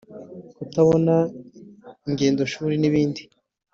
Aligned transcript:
kutabona 0.57 1.15
ingendoshuri 2.07 2.73
n’ibindi 2.77 3.21